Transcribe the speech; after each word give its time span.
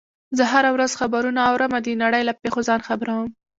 زه 0.37 0.43
هره 0.53 0.69
ورځ 0.75 0.91
خبرونه 1.01 1.39
اورم 1.49 1.71
او 1.77 1.83
د 1.87 1.89
نړۍ 2.03 2.21
له 2.29 2.33
پیښو 2.41 2.61
ځان 2.67 2.79
خبر 2.87 3.07
وم 3.09 3.29